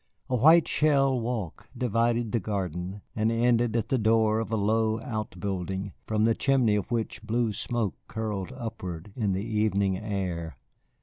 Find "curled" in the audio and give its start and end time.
8.07-8.51